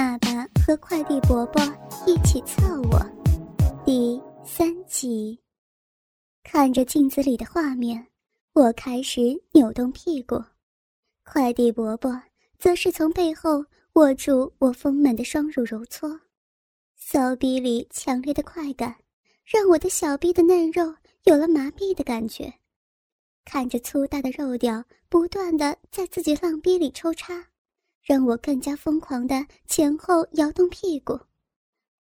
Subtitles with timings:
[0.00, 1.62] 爸爸和快递伯伯
[2.06, 2.98] 一起测我，
[3.84, 5.38] 第三集。
[6.42, 8.06] 看着镜子里的画面，
[8.54, 9.20] 我开始
[9.52, 10.42] 扭动屁股，
[11.22, 12.18] 快递伯伯
[12.58, 16.18] 则是从背后握住我丰满的双乳揉搓，
[16.96, 18.96] 骚逼里强烈的快感，
[19.44, 20.94] 让我的小逼的嫩肉
[21.24, 22.50] 有了麻痹的感觉。
[23.44, 27.49] 看着粗大的肉屌不断的在自己浪逼里抽插。
[28.02, 31.18] 让我更加疯狂的前后摇动屁股，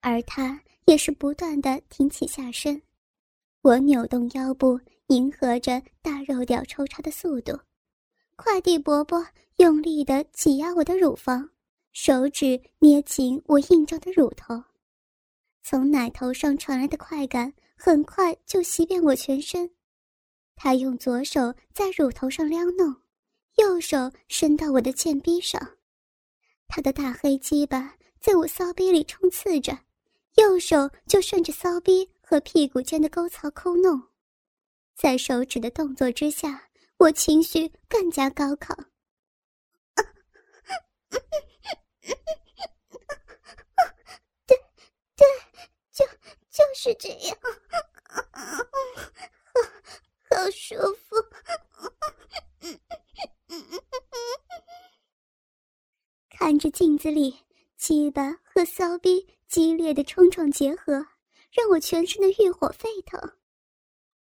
[0.01, 2.81] 而他也是不断的挺起下身。
[3.61, 7.59] 我扭动腰部，迎合着大肉屌抽插的速度。
[8.35, 11.49] 快递伯伯用力的挤压我的乳房，
[11.91, 14.63] 手指捏紧我硬胀的乳头。
[15.61, 19.69] 从奶头上传来的快感很快就袭遍我全身。
[20.55, 22.95] 他用左手在乳头上撩弄，
[23.57, 25.75] 右手伸到我的贱逼上。
[26.71, 29.75] 他的大黑鸡巴在我骚逼里冲刺着，
[30.35, 34.09] 右手就顺着骚逼和屁股间的沟槽抠弄，
[34.95, 38.75] 在手指的动作之下，我情绪更加高亢
[44.45, 44.55] 对，
[45.91, 46.05] 就
[46.51, 47.35] 就是这样，
[48.11, 48.21] 好，
[50.29, 51.15] 好舒服。
[56.29, 57.33] 看着镜子里
[57.77, 60.93] 鸡巴和骚逼激烈的冲撞结合，
[61.49, 63.17] 让我全身的欲火沸腾。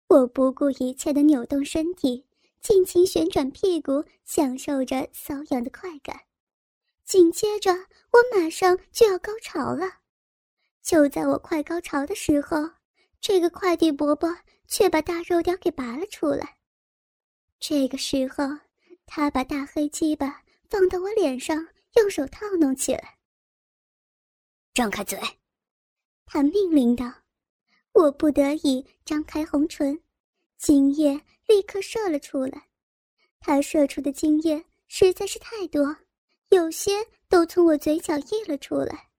[0.06, 2.26] 我不顾一切的扭动身体，
[2.60, 6.20] 尽情旋转屁股，享受着瘙痒的快感。
[7.04, 9.86] 紧接着，我马上就要高潮了。
[10.82, 12.58] 就在我快高潮的时候，
[13.18, 16.58] 这个快递伯伯却把大肉雕给拔了出来。
[17.58, 18.44] 这个时候，
[19.06, 21.66] 他把大黑鸡巴放到我脸上。
[21.98, 23.18] 用手套弄起来。
[24.72, 25.18] 张开嘴，
[26.24, 27.12] 他命令道
[27.92, 30.00] ：“我不得已张开红唇，
[30.56, 32.68] 精液立刻射了出来。
[33.40, 35.96] 他射出的精液实在是太多，
[36.50, 36.92] 有些
[37.28, 39.10] 都从我嘴角溢了出来。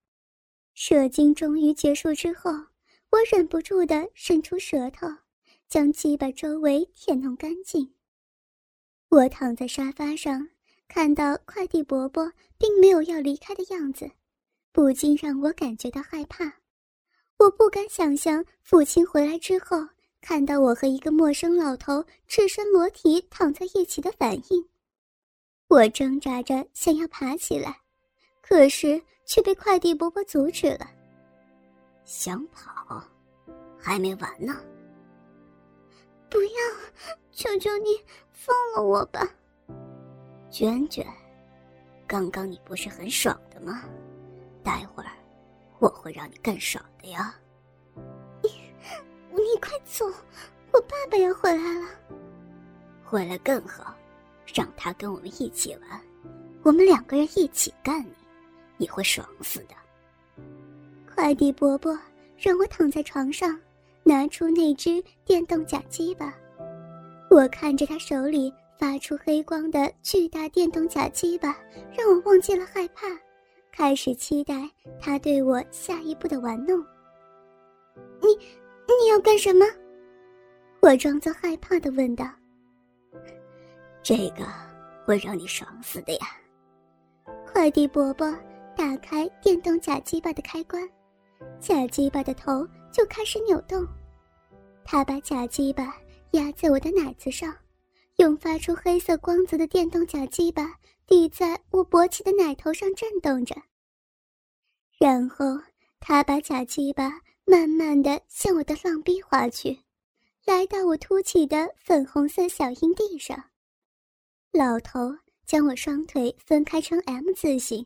[0.73, 5.07] 射精终于结束之后，我忍不住的伸出舌头，
[5.67, 7.95] 将鸡巴周围舔弄干净。
[9.09, 10.49] 我躺在沙发上。”
[10.89, 14.09] 看到快递伯伯并没有要离开的样子，
[14.73, 16.51] 不禁让我感觉到害怕。
[17.37, 19.77] 我不敢想象父亲回来之后
[20.19, 24.67] 看到我和一个陌生老头赤身裸体躺在一起的反应。
[25.69, 27.79] 我挣扎着想要爬起来，
[28.41, 30.89] 可是却被快递伯伯阻止了。
[32.03, 33.01] 想跑，
[33.77, 34.59] 还没完呢！
[36.29, 36.49] 不要，
[37.31, 39.21] 求求你放了我吧！
[40.51, 41.05] 娟娟，
[42.07, 43.83] 刚刚你不是很爽的吗？
[44.63, 45.09] 待会儿
[45.77, 47.33] 我会让你更爽的呀！
[48.41, 48.49] 你，
[49.31, 50.05] 你快走，
[50.73, 51.87] 我爸爸要回来了。
[53.03, 53.95] 回来更好，
[54.53, 56.01] 让他跟我们一起玩，
[56.63, 58.13] 我们两个人一起干你，
[58.77, 59.75] 你会爽死的。
[61.13, 61.97] 快递伯伯
[62.37, 63.57] 让我躺在床上，
[64.03, 66.33] 拿出那只电动假鸡吧，
[67.29, 68.51] 我看着他手里。
[68.79, 71.49] 发出黑光的巨大电动假鸡巴，
[71.97, 73.07] 让我忘记了害怕，
[73.73, 74.55] 开始期待
[75.01, 76.79] 他对我下一步的玩弄。
[78.21, 78.29] 你，
[78.87, 79.65] 你要干什么？
[80.79, 82.25] 我装作害怕的问道。
[84.01, 84.45] 这个
[85.03, 86.27] 会让你爽死的呀！
[87.45, 88.33] 快递伯伯
[88.77, 90.89] 打开电动假鸡巴的开关，
[91.59, 93.85] 假鸡巴的头就开始扭动，
[94.85, 95.97] 他把假鸡巴
[96.31, 97.53] 压在我的奶子上。
[98.19, 103.55] 用发出黑色光泽的电动假鸡巴抵在我勃起的奶头上震动着，
[104.99, 105.45] 然后
[106.01, 109.79] 他把假鸡巴慢慢的向我的浪逼滑去，
[110.45, 113.41] 来到我凸起的粉红色小阴蒂上。
[114.51, 115.15] 老头
[115.45, 117.85] 将我双腿分开成 M 字形，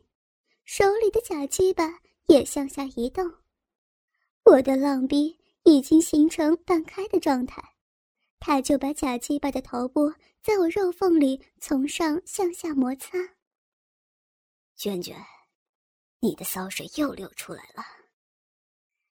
[0.64, 3.32] 手里的假鸡巴也向下移动，
[4.44, 7.73] 我的浪逼已经形成半开的状态。
[8.46, 10.12] 他就把假鸡巴的头部
[10.42, 13.16] 在我肉缝里从上向下摩擦。
[14.76, 15.16] 娟娟，
[16.20, 17.82] 你的骚水又流出来了。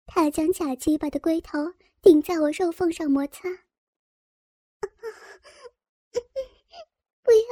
[0.06, 1.58] 他将假鸡巴的龟头
[2.04, 3.50] 顶在我肉缝上摩擦。
[7.24, 7.48] 不要，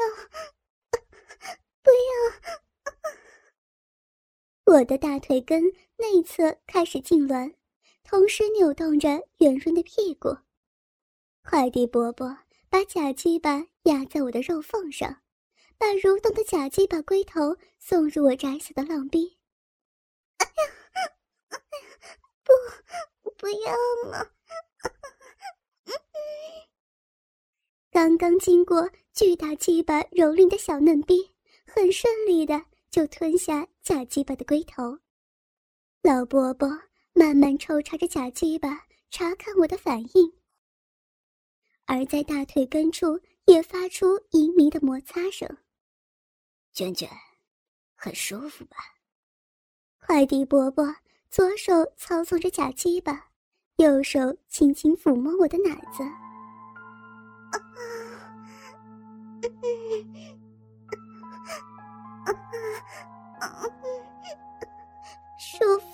[1.82, 1.96] 不要！
[4.76, 5.64] 我的大腿根
[5.98, 7.56] 内侧开始痉挛，
[8.04, 10.38] 同时扭动着圆润的屁股。
[11.44, 12.38] 快递伯伯
[12.70, 15.22] 把假鸡巴压在我的肉缝上
[15.78, 19.38] 把蠕动的假鸡巴龟头送入我窄小的浪逼。
[23.22, 23.76] 不不要
[24.10, 24.26] 嘛
[27.92, 31.32] 刚刚经过巨大鸡巴蹂躏的小嫩逼
[31.66, 34.98] 很顺利的就吞下假鸡巴的龟头。
[36.02, 36.68] 老伯伯
[37.14, 40.34] 慢慢抽查着假鸡巴查看我的反应
[41.86, 45.58] 而在大腿根处也发出淫靡的摩擦声。
[46.72, 47.10] 卷卷，
[47.96, 48.78] 很舒服吧？
[50.00, 50.96] 快递伯伯
[51.30, 53.30] 左手操纵着假鸡巴，
[53.78, 56.04] 右手轻轻抚摸我的奶子。
[65.38, 65.93] 舒服，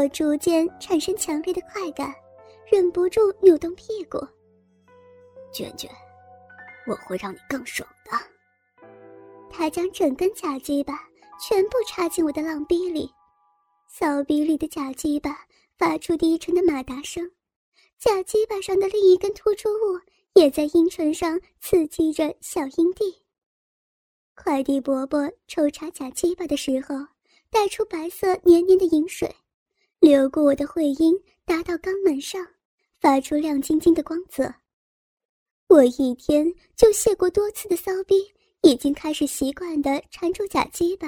[0.00, 2.10] 我逐渐产生强烈的快感，
[2.72, 4.18] 忍不住扭动屁股。
[5.52, 5.90] 卷卷，
[6.86, 8.12] 我会让你更爽的。
[9.50, 11.06] 他将整根假鸡巴
[11.38, 13.12] 全部插进我的浪逼里，
[13.90, 15.44] 骚逼里的假鸡巴
[15.76, 17.30] 发出低沉的马达声。
[17.98, 20.00] 假鸡巴上的另一根突出物
[20.32, 23.20] 也在阴唇上刺激着小阴蒂。
[24.34, 26.94] 快递伯伯抽查假鸡巴的时候，
[27.50, 29.36] 带出白色黏黏的饮水，
[30.00, 31.14] 流过我的会阴，
[31.44, 32.54] 打到肛门上，
[33.00, 34.54] 发出亮晶晶的光泽。
[35.68, 41.06] 我一天就泄过多次的骚逼，已经开始习惯的缠住假鸡巴，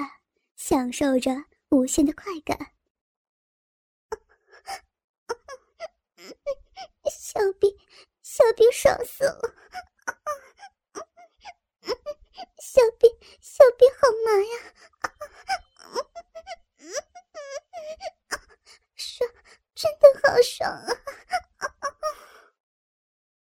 [0.55, 1.31] 享受着
[1.69, 2.55] 无限的快感。
[7.09, 7.75] 小逼，
[8.21, 9.55] 小逼爽死了！
[12.59, 13.07] 小逼，
[13.41, 14.55] 小逼好麻呀！
[19.13, 19.29] 爽，
[19.75, 20.89] 真的好爽啊！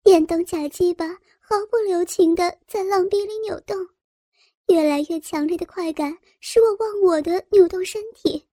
[0.03, 1.05] 电动假鸡巴
[1.41, 3.75] 毫不留情的在浪逼里扭动，
[4.67, 8.47] 越来越强烈的快感使我忘我的扭动身体，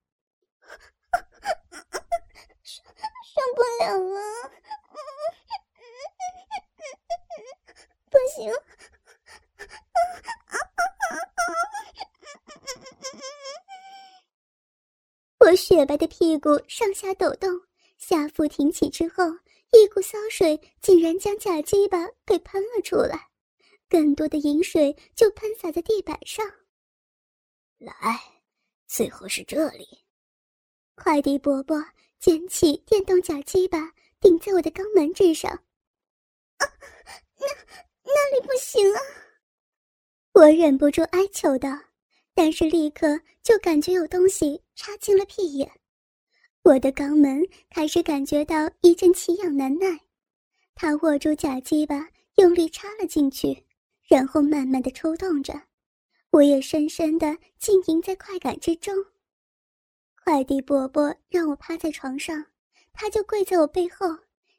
[2.64, 4.20] 受受不了了！
[8.10, 8.50] 不行！
[15.38, 17.50] 我雪白的屁股上下抖动，
[17.98, 19.24] 下腹挺起之后，
[19.72, 23.28] 一股骚水竟然将假鸡巴给喷了出来，
[23.88, 26.44] 更多的饮水就喷洒在地板上。
[27.78, 27.94] 来，
[28.86, 29.86] 最后是这里。
[30.94, 31.84] 快递伯伯
[32.18, 35.52] 捡起电动假鸡巴，顶在我的肛门之上。
[35.52, 36.64] 啊，
[37.38, 37.46] 那
[38.02, 39.00] 那里不行啊！
[40.32, 41.68] 我忍不住哀求道，
[42.36, 45.72] 但是立刻就感觉有东西插进了屁眼，
[46.64, 49.98] 我的肛门开始感觉到一阵奇痒难耐。
[50.74, 53.64] 他握住假鸡巴，用力插了进去，
[54.06, 55.62] 然后慢慢的抽动着，
[56.30, 58.94] 我也深深的浸淫在快感之中。
[60.22, 62.44] 快递伯伯让我趴在床上，
[62.92, 64.06] 他就跪在我背后，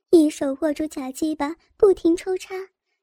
[0.10, 2.56] 一手握住假鸡巴，不停抽插。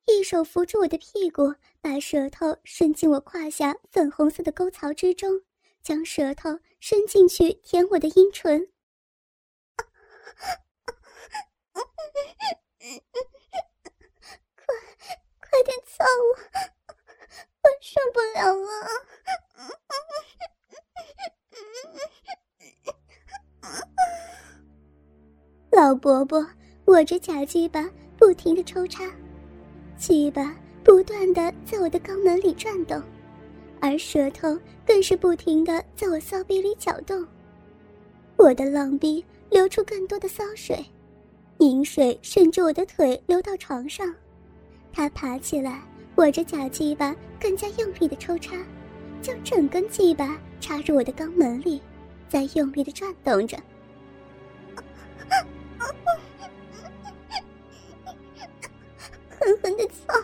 [0.07, 5.41] 一手扶住我的屁股，把舌头伸进我胯下粉红色的沟槽之中，
[5.83, 8.69] 将舌头伸进去舔我的阴唇。
[14.55, 14.67] 快，
[15.41, 16.39] 快点操我！
[17.63, 18.69] 我受不了了！
[25.73, 26.47] 老伯伯
[26.87, 29.03] 握着假鸡巴，不停的抽插。
[29.97, 33.01] 鸡巴不断的在我的肛门里转动，
[33.81, 37.27] 而舌头更是不停的在我骚逼里搅动。
[38.37, 40.85] 我的浪逼流出更多的骚水，
[41.59, 44.13] 饮水顺着我的腿流到床上。
[44.93, 45.83] 他爬起来，
[46.17, 48.57] 握着假鸡巴，更加用力的抽插，
[49.23, 51.81] 将整根鸡巴插入我的肛门里，
[52.29, 53.57] 在用力的转动着。
[59.45, 60.15] 狠狠的操，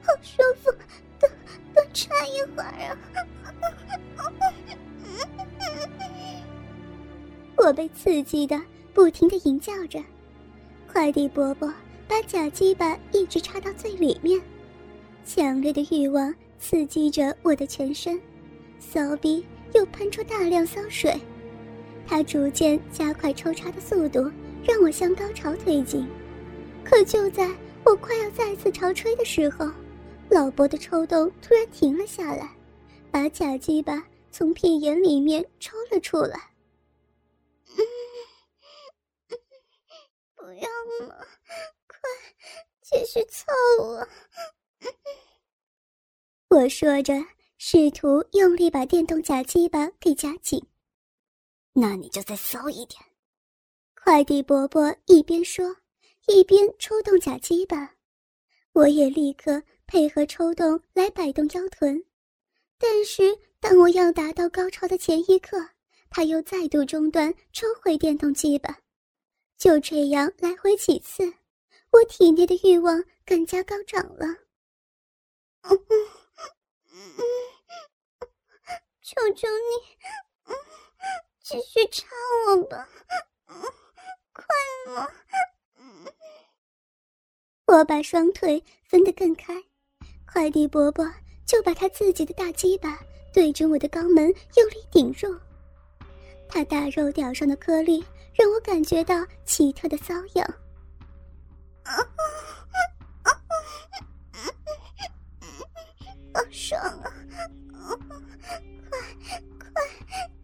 [0.00, 0.72] 好舒服，
[1.20, 1.28] 多
[1.74, 2.96] 多插一会儿啊！
[7.56, 8.58] 我被刺激的
[8.94, 10.02] 不停的吟叫着，
[10.90, 11.70] 快递伯伯
[12.08, 14.40] 把假鸡巴一直插到最里面，
[15.26, 18.18] 强烈的欲望刺激着我的全身，
[18.78, 21.14] 骚逼又喷出大量骚水，
[22.06, 24.30] 他逐渐加快抽插的速度，
[24.66, 26.08] 让我向高潮推进。
[26.94, 27.44] 可就在
[27.84, 29.68] 我快要再次潮吹的时候，
[30.30, 32.48] 老伯的抽动突然停了下来，
[33.10, 36.54] 把假鸡巴从屁眼里面抽了出来。
[40.36, 40.68] 不要
[41.08, 41.26] 了，
[41.88, 41.98] 快
[42.80, 44.08] 继续操我！
[46.50, 47.12] 我说着，
[47.58, 50.64] 试图用力把电动假鸡巴给夹紧。
[51.72, 53.02] 那你就再骚一点。
[54.00, 55.74] 快递伯伯一边说，
[56.26, 57.94] 一边抽动假鸡巴，
[58.72, 62.02] 我也立刻配合抽动来摆动腰臀。
[62.78, 65.58] 但是当我要达到高潮的前一刻，
[66.08, 68.78] 他又再度中断，抽回电动鸡巴。
[69.56, 71.22] 就这样来回几次，
[71.90, 74.26] 我体内的欲望更加高涨了。
[79.02, 80.54] 求求你，
[81.40, 82.06] 继续插
[82.48, 82.88] 我吧，
[84.32, 84.44] 快
[84.86, 85.12] 了？
[87.66, 89.54] 我把双腿分得更开，
[90.30, 91.04] 快递伯伯
[91.46, 92.98] 就把他自己的大鸡巴
[93.32, 95.36] 对准我的肛门用力顶入，
[96.48, 98.04] 他大肉屌上的颗粒。
[98.36, 100.54] 让我感觉到奇特的瘙痒，
[106.34, 107.06] 好爽啊！
[108.90, 108.98] 快
[109.60, 109.70] 快，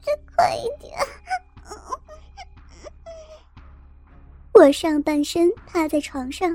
[0.00, 0.96] 再快一点！
[4.60, 6.54] 我上半身趴在床上，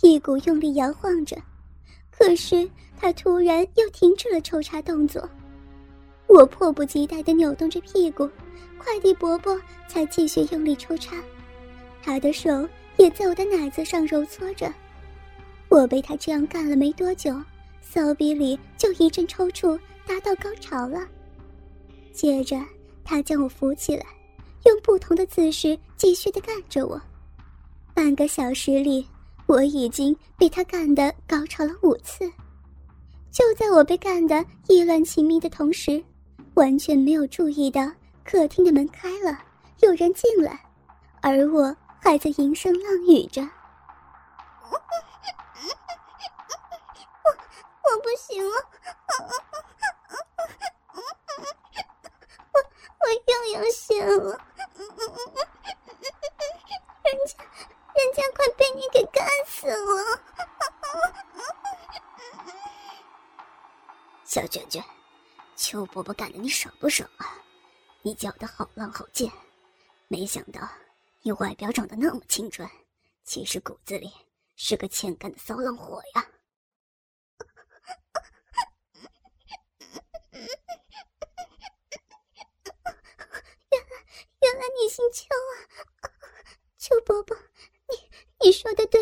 [0.00, 1.36] 屁股用力摇晃着，
[2.08, 5.28] 可是他突然又停止了抽插动作。
[6.28, 8.30] 我迫不及待地扭动着屁股。
[8.78, 11.16] 快递伯伯才继续用力抽插，
[12.00, 14.72] 他的手也在我的奶子上揉搓着。
[15.68, 17.34] 我被他这样干了没多久，
[17.80, 21.08] 骚逼里就一阵抽搐，达到高潮了。
[22.12, 22.56] 接着，
[23.02, 24.06] 他将我扶起来，
[24.64, 27.00] 用不同的姿势继续的干着我。
[27.94, 29.08] 半个小时里，
[29.46, 32.30] 我已经被他干的高潮了五次。
[33.30, 36.02] 就在我被干的意乱情迷的同时，
[36.54, 37.90] 完全没有注意到。
[38.24, 39.38] 客厅的门开了，
[39.80, 40.60] 有人进来，
[41.20, 43.42] 而我还在吟声浪语着。
[47.24, 47.30] 我
[47.82, 48.52] 我不行了，
[52.52, 52.58] 我
[53.00, 54.38] 我又要醒了，
[57.02, 57.34] 人家
[58.12, 60.22] 家快被你给干死了。
[64.24, 64.82] 小卷卷，
[65.56, 67.38] 邱伯伯干的你爽不爽啊？
[68.02, 69.30] 你叫的好浪好贱，
[70.08, 70.68] 没想到
[71.20, 72.68] 你外表长得那么清纯，
[73.24, 74.12] 其实骨子里
[74.56, 76.26] 是个欠干的骚浪货呀！
[83.70, 83.86] 原来
[84.40, 85.52] 原来你姓邱啊，
[86.78, 87.36] 邱伯伯，
[88.42, 89.00] 你说的对，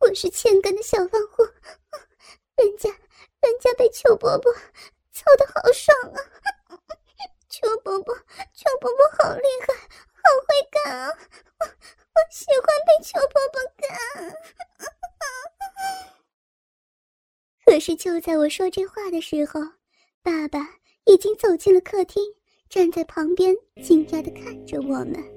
[0.00, 1.44] 我是欠干的小浪货，
[2.56, 4.52] 人家人家被邱伯伯
[5.12, 6.18] 操的好爽啊！
[7.48, 8.12] 邱伯伯，
[8.52, 11.08] 邱伯伯好厉害，好会干啊！
[11.60, 14.34] 我我喜欢被邱伯伯干。
[17.64, 19.60] 可是就在我说这话的时候，
[20.20, 20.58] 爸爸
[21.04, 22.22] 已经走进了客厅，
[22.68, 23.54] 站在旁边，
[23.84, 25.33] 惊讶的看着我们。